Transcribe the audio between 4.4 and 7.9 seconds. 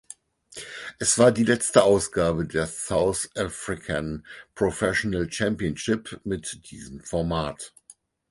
Professional Championship mit diesem Format.